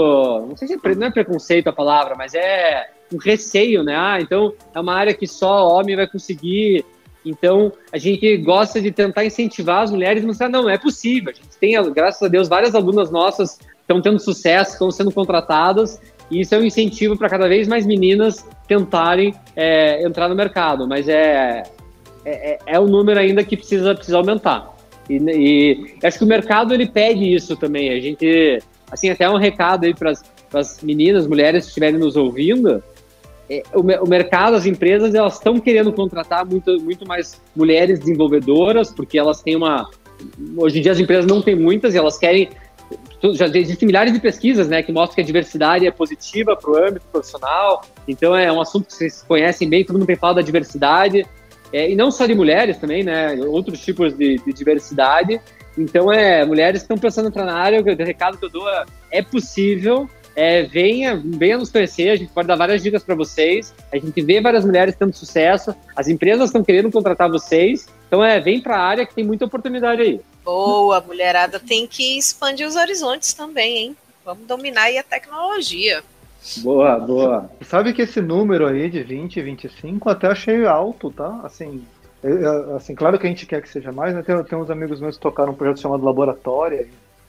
[0.49, 3.97] não sei se é, não é preconceito a palavra, mas é um receio, né?
[3.97, 6.85] Ah, então é uma área que só homem vai conseguir.
[7.25, 11.33] Então a gente gosta de tentar incentivar as mulheres, mostrar não, é possível.
[11.33, 16.01] A gente tem, graças a Deus, várias alunas nossas estão tendo sucesso, estão sendo contratadas
[16.31, 20.87] e isso é um incentivo para cada vez mais meninas tentarem é, entrar no mercado.
[20.89, 21.63] Mas é,
[22.25, 24.75] é, é, é um número ainda que precisa, precisa aumentar.
[25.09, 27.91] E, e acho que o mercado ele pede isso também.
[27.91, 28.59] A gente,
[28.91, 30.13] assim, até um recado aí para
[30.55, 32.83] as meninas, mulheres que estiverem nos ouvindo.
[33.49, 38.93] É, o, o, mercado, as empresas, elas estão querendo contratar muito, muito mais mulheres desenvolvedoras,
[38.93, 39.89] porque elas têm uma.
[40.57, 42.49] Hoje em dia as empresas não têm muitas e elas querem
[43.33, 46.77] já existem milhares de pesquisas, né, que mostram que a diversidade é positiva para o
[46.77, 47.83] âmbito profissional.
[48.07, 51.27] Então é um assunto que vocês conhecem bem, todo mundo tem falado da diversidade.
[51.73, 53.35] É, e não só de mulheres também, né?
[53.47, 55.41] Outros tipos de, de diversidade.
[55.77, 58.69] Então, é, mulheres que estão pensando em entrar na área, o recado que eu dou
[58.69, 63.15] é, é possível, é, venha, venha nos conhecer, a gente pode dar várias dicas para
[63.15, 63.75] vocês.
[63.93, 67.87] A gente vê várias mulheres tendo sucesso, as empresas estão querendo contratar vocês.
[68.07, 70.21] Então, é, vem para a área que tem muita oportunidade aí.
[70.45, 73.97] Boa, mulherada tem que expandir os horizontes também, hein?
[74.25, 76.03] Vamos dominar aí a tecnologia.
[76.59, 77.51] Boa, boa.
[77.63, 81.41] Sabe que esse número aí de 20, 25 até achei alto, tá?
[81.43, 81.83] Assim,
[82.77, 84.23] assim claro que a gente quer que seja mais, né?
[84.23, 86.89] Tem, tem uns amigos meus que tocaram um projeto chamado Laboratório,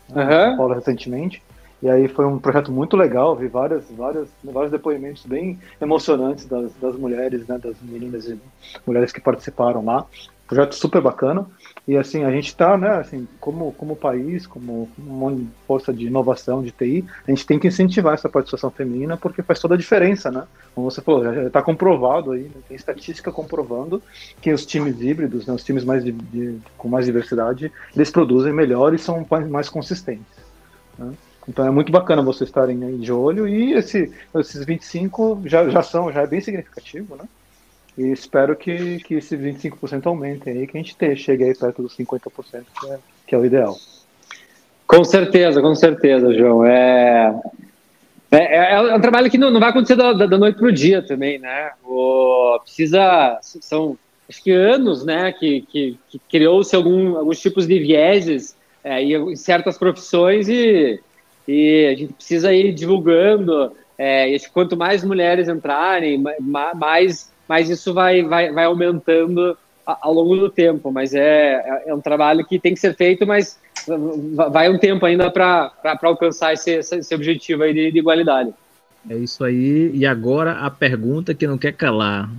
[0.09, 0.49] né?
[0.49, 0.57] uhum.
[0.57, 1.41] Paulo recentemente.
[1.81, 6.73] E aí foi um projeto muito legal, vi várias, várias, vários depoimentos bem emocionantes das,
[6.75, 8.39] das mulheres, né, das meninas e
[8.85, 10.05] mulheres que participaram lá.
[10.47, 11.47] Projeto super bacana.
[11.87, 16.63] E assim, a gente está, né, assim, como, como país, como uma força de inovação
[16.63, 20.31] de TI, a gente tem que incentivar essa participação feminina porque faz toda a diferença,
[20.31, 20.45] né?
[20.73, 24.01] Como você falou, já está comprovado aí, né, tem estatística comprovando
[24.41, 28.53] que os times híbridos, né, os times mais de, de, com mais diversidade, eles produzem
[28.53, 30.25] melhor e são mais consistentes.
[30.97, 31.13] Né?
[31.47, 35.83] Então é muito bacana vocês estarem aí de olho e esse, esses 25 já, já
[35.83, 37.25] são, já é bem significativo, né?
[37.97, 41.81] E espero que, que esses 25% aumentem aí, que a gente te, chegue aí perto
[41.81, 43.77] dos 50%, que é, que é o ideal.
[44.85, 46.65] Com certeza, com certeza, João.
[46.65, 47.33] É,
[48.31, 50.71] é, é, é um trabalho que não, não vai acontecer da, da noite para o
[50.71, 51.71] dia também, né?
[51.83, 57.79] O, precisa, são acho que anos, né, que, que, que criou-se algum, alguns tipos de
[57.79, 60.99] vieses é, em certas profissões e,
[61.47, 63.71] e a gente precisa ir divulgando.
[63.97, 70.35] É, e quanto mais mulheres entrarem, mais mas isso vai, vai, vai aumentando ao longo
[70.35, 70.91] do tempo.
[70.91, 73.59] Mas é, é, é um trabalho que tem que ser feito, mas
[74.51, 75.71] vai um tempo ainda para
[76.03, 78.53] alcançar esse, esse objetivo aí de, de igualdade.
[79.09, 79.91] É isso aí.
[79.93, 82.29] E agora a pergunta que não quer calar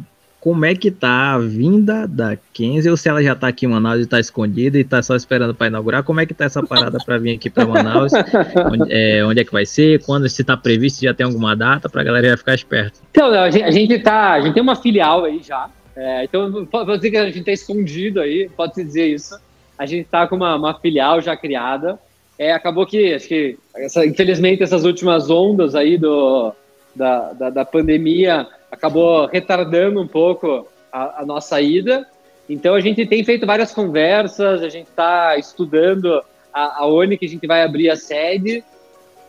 [0.47, 3.69] como é que tá a vinda da Kenzie, ou se ela já tá aqui em
[3.69, 6.63] Manaus e tá escondida e tá só esperando para inaugurar, como é que tá essa
[6.63, 8.13] parada para vir aqui para Manaus?
[8.71, 10.05] onde, é, onde, é, que vai ser?
[10.05, 13.01] Quando se tá previsto, já tem alguma data para a galera já ficar esperto?
[13.11, 16.65] Então, a gente, a gente tá, a gente tem uma filial aí já, é, então
[16.67, 19.37] pode dizer que a gente tá escondido aí, pode se dizer isso.
[19.77, 21.99] A gente tá com uma, uma filial já criada,
[22.39, 26.53] é, acabou que, acho que, essa, infelizmente, essas últimas ondas aí do,
[26.95, 32.07] da, da, da pandemia acabou retardando um pouco a, a nossa ida.
[32.49, 37.29] Então a gente tem feito várias conversas, a gente está estudando a, a que a
[37.29, 38.64] gente vai abrir a sede.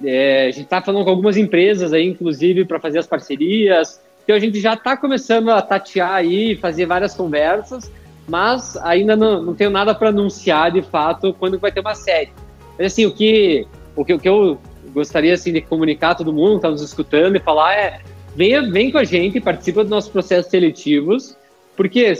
[0.03, 3.99] É, a gente está falando com algumas empresas aí, inclusive, para fazer as parcerias.
[4.23, 7.91] Então a gente já está começando a tatear aí, fazer várias conversas,
[8.27, 12.31] mas ainda não, não tenho nada para anunciar de fato quando vai ter uma sede.
[12.77, 13.65] Mas assim, o que,
[13.95, 14.59] o que, o que eu
[14.93, 18.01] gostaria assim, de comunicar a todo mundo que está nos escutando e falar é
[18.37, 21.35] venha, vem com a gente, participa dos nossos processos seletivos,
[21.75, 22.13] porque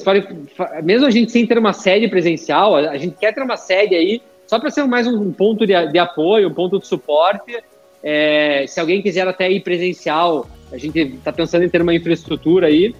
[0.84, 4.22] mesmo a gente sem ter uma sede presencial, a gente quer ter uma sede aí
[4.48, 7.60] só para ser mais um ponto de, de, apoio, um ponto de suporte.
[8.02, 12.66] É, se alguém quiser até ir presencial, a gente está pensando em ter uma infraestrutura
[12.66, 12.96] aí,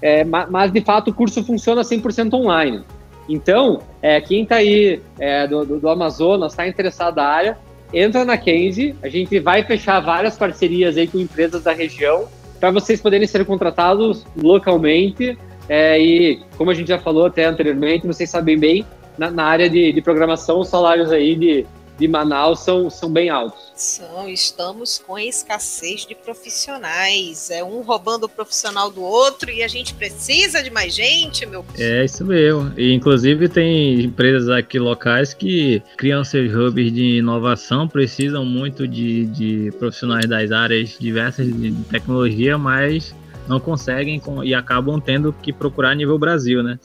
[0.00, 2.82] é, mas de fato o curso funciona 100% online.
[3.28, 7.58] Então, é, quem está aí é, do, do, do Amazonas, está interessado na área,
[7.92, 12.28] entra na Kenzie, a gente vai fechar várias parcerias aí com empresas da região
[12.62, 15.36] para vocês poderem ser contratados localmente
[15.68, 18.86] é, e, como a gente já falou até anteriormente, vocês sabem bem,
[19.18, 21.66] na, na área de, de programação, os salários aí de
[21.98, 23.72] de Manaus são, são bem altos.
[23.74, 27.50] São, estamos com escassez de profissionais.
[27.50, 31.64] É um roubando o profissional do outro e a gente precisa de mais gente, meu.
[31.78, 32.72] É isso mesmo.
[32.76, 39.26] E inclusive tem empresas aqui locais que criam seus hubs de inovação, precisam muito de,
[39.26, 43.14] de profissionais das áreas diversas de tecnologia, mas
[43.48, 46.78] não conseguem e acabam tendo que procurar a nível Brasil, né?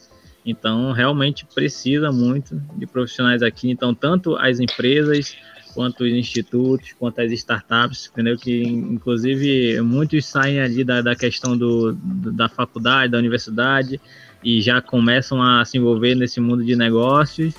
[0.44, 3.70] Então, realmente precisa muito de profissionais aqui.
[3.70, 5.36] Então, tanto as empresas,
[5.74, 8.36] quanto os institutos, quanto as startups, entendeu?
[8.36, 14.00] Que, inclusive, muitos saem ali da, da questão do, da faculdade, da universidade,
[14.42, 17.54] e já começam a se envolver nesse mundo de negócios.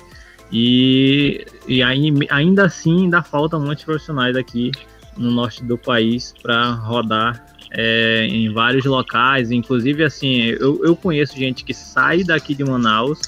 [0.52, 4.72] E, e aí, ainda assim, ainda falta muitos profissionais aqui
[5.16, 11.36] no norte do país para rodar é, em vários locais, inclusive assim, eu, eu conheço
[11.36, 13.20] gente que sai daqui de Manaus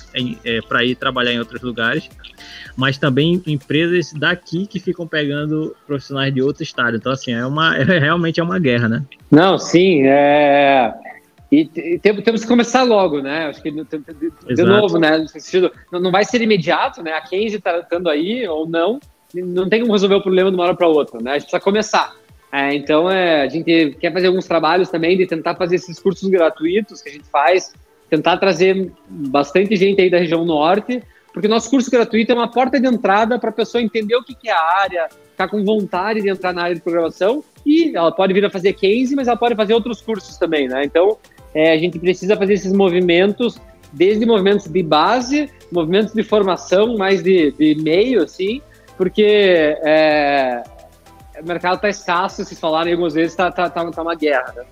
[0.45, 2.11] é, para ir trabalhar em outros lugares,
[2.77, 6.97] mas também empresas daqui que ficam pegando profissionais de outro estado.
[6.97, 9.03] Então assim, é uma é, realmente é uma guerra, né?
[9.31, 10.93] Não, sim, é
[11.53, 13.49] e, e temos que começar logo, né?
[13.49, 15.23] Acho que de, novo, né?
[15.93, 17.13] Não vai ser imediato, né?
[17.13, 18.99] A Kenzie está estando aí ou não,
[19.35, 21.33] não tem como resolver o problema de uma hora para outra, né?
[21.33, 22.15] A gente precisa começar.
[22.53, 26.29] É, então, é, a gente quer fazer alguns trabalhos também de tentar fazer esses cursos
[26.29, 27.73] gratuitos que a gente faz,
[28.11, 32.79] tentar trazer bastante gente aí da região norte, porque nosso curso gratuito é uma porta
[32.79, 36.21] de entrada para a pessoa entender o que, que é a área, ficar com vontade
[36.21, 39.37] de entrar na área de programação e ela pode vir a fazer 15, mas ela
[39.37, 40.85] pode fazer outros cursos também, né?
[40.85, 41.17] Então,
[41.55, 43.59] é, a gente precisa fazer esses movimentos,
[43.91, 48.61] desde movimentos de base, movimentos de formação, mais de, de meio, assim,
[48.99, 50.63] porque é,
[51.41, 54.53] o mercado está escasso, vocês falarem algumas vezes, está tá, tá, tá uma guerra.
[54.53, 54.67] Né?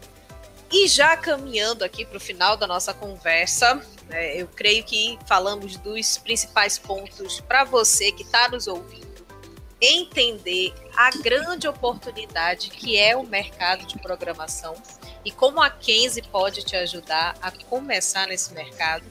[0.73, 5.77] E já caminhando aqui para o final da nossa conversa, né, eu creio que falamos
[5.77, 9.11] dos principais pontos para você que está nos ouvindo
[9.81, 14.75] entender a grande oportunidade que é o mercado de programação
[15.25, 19.05] e como a Kenzie pode te ajudar a começar nesse mercado.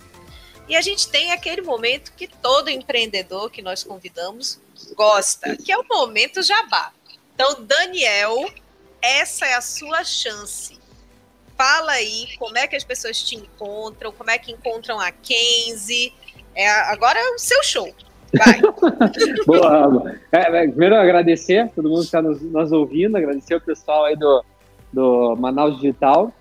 [0.68, 4.60] E a gente tem aquele momento que todo empreendedor que nós convidamos
[4.96, 6.94] gosta, que é o momento jabá.
[7.42, 8.50] Então, Daniel,
[9.02, 10.78] essa é a sua chance.
[11.58, 16.12] Fala aí como é que as pessoas te encontram, como é que encontram a Kenzie.
[16.54, 17.96] É, agora é o seu show.
[18.38, 18.60] Vai.
[19.48, 20.16] Boa.
[20.34, 24.04] É, é, primeiro, agradecer a todo mundo que está nos, nos, ouvindo, agradecer o pessoal
[24.04, 24.44] aí do,
[24.92, 26.34] do Manaus Digital.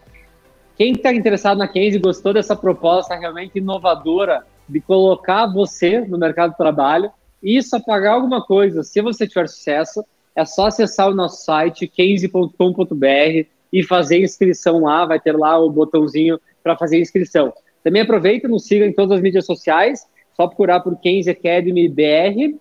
[0.76, 6.50] Quem está interessado na Kenzie gostou dessa proposta realmente inovadora de colocar você no mercado
[6.50, 7.08] de trabalho,
[7.40, 10.04] isso a pagar alguma coisa, se você tiver sucesso,
[10.38, 15.68] é só acessar o nosso site, case.com.br, e fazer inscrição lá, vai ter lá o
[15.68, 17.52] botãozinho para fazer inscrição.
[17.82, 21.88] Também aproveita e nos siga em todas as mídias sociais, só procurar por Case Academy
[21.88, 22.56] BR.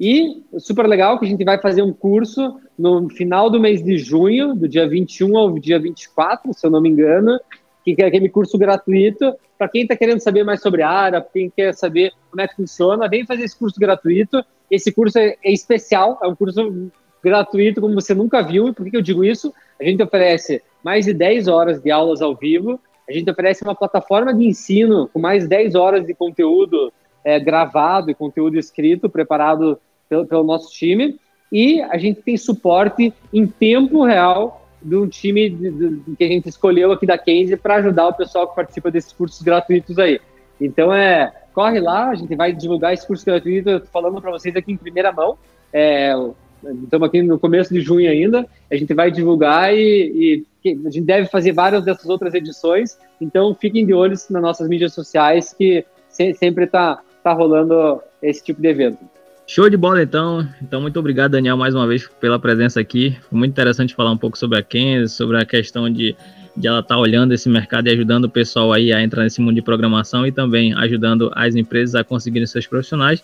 [0.00, 3.98] E super legal que a gente vai fazer um curso no final do mês de
[3.98, 7.38] junho, do dia 21 ao dia 24, se eu não me engano,
[7.84, 9.34] que é aquele curso gratuito.
[9.58, 12.48] Para quem está querendo saber mais sobre a área, para quem quer saber como é
[12.48, 14.42] que funciona, vem fazer esse curso gratuito.
[14.70, 16.90] Esse curso é, é especial, é um curso
[17.22, 18.68] gratuito como você nunca viu.
[18.68, 19.52] E por que eu digo isso?
[19.80, 23.74] A gente oferece mais de 10 horas de aulas ao vivo, a gente oferece uma
[23.74, 26.92] plataforma de ensino com mais 10 horas de conteúdo
[27.24, 31.18] é, gravado e conteúdo escrito, preparado pelo, pelo nosso time,
[31.50, 36.28] e a gente tem suporte em tempo real de um time de, de, que a
[36.28, 40.20] gente escolheu aqui da Kenzie para ajudar o pessoal que participa desses cursos gratuitos aí.
[40.60, 44.72] Então é, corre lá, a gente vai divulgar esse curso gratuito, falando para vocês aqui
[44.72, 45.36] em primeira mão.
[45.72, 46.14] É,
[46.84, 51.02] estamos aqui no começo de junho ainda, a gente vai divulgar e, e, a gente
[51.04, 55.84] deve fazer várias dessas outras edições, então fiquem de olho nas nossas mídias sociais que
[56.08, 58.98] se, sempre está tá rolando esse tipo de evento.
[59.46, 60.48] Show de bola, então.
[60.62, 63.16] Então, muito obrigado, Daniel, mais uma vez pela presença aqui.
[63.28, 66.16] Foi muito interessante falar um pouco sobre a Kenzie, sobre a questão de,
[66.56, 69.40] de ela estar tá olhando esse mercado e ajudando o pessoal aí a entrar nesse
[69.40, 73.22] mundo de programação e também ajudando as empresas a conseguirem seus profissionais.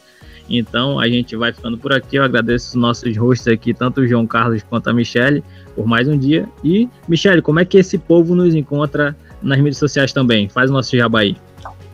[0.48, 2.16] Então a gente vai ficando por aqui.
[2.16, 5.44] Eu agradeço os nossos hosts aqui, tanto o João Carlos quanto a Michelle,
[5.74, 6.48] por mais um dia.
[6.64, 10.48] E, Michelle, como é que esse povo nos encontra nas mídias sociais também?
[10.48, 11.36] Faz o nosso jabá aí.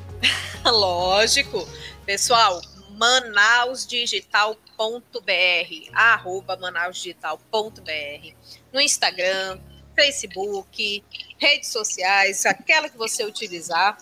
[0.64, 1.66] Lógico.
[2.06, 2.60] Pessoal,
[2.98, 8.34] manausdigital.br, arroba manausdigital.br,
[8.72, 9.58] no Instagram,
[9.94, 11.04] Facebook,
[11.38, 13.96] redes sociais, aquela que você utilizar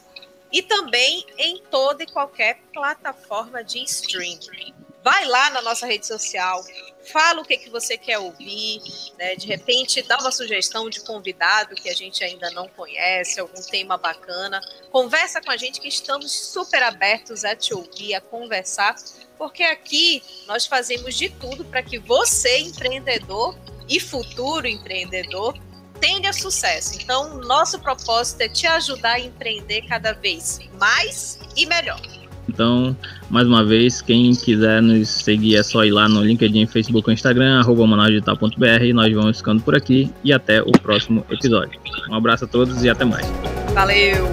[0.53, 4.74] e também em toda e qualquer plataforma de streaming.
[5.03, 6.62] Vai lá na nossa rede social,
[7.11, 8.80] fala o que, que você quer ouvir,
[9.18, 9.34] né?
[9.34, 13.96] de repente dá uma sugestão de convidado que a gente ainda não conhece, algum tema
[13.96, 14.61] bacana.
[14.92, 18.94] Conversa com a gente que estamos super abertos a te ouvir, a conversar,
[19.36, 25.59] porque aqui nós fazemos de tudo para que você, empreendedor e futuro empreendedor,
[26.03, 26.98] tenha sucesso.
[27.00, 32.00] Então, nosso propósito é te ajudar a empreender cada vez mais e melhor.
[32.48, 32.96] Então,
[33.30, 37.14] mais uma vez, quem quiser nos seguir é só ir lá no LinkedIn, Facebook ou
[37.14, 41.80] Instagram, arroba e nós vamos ficando por aqui e até o próximo episódio.
[42.11, 43.24] Um abraço a todos e até mais.
[43.72, 44.26] Valeu!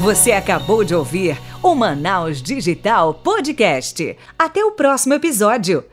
[0.00, 4.16] Você acabou de ouvir o Manaus Digital Podcast.
[4.38, 5.84] Até o próximo episódio.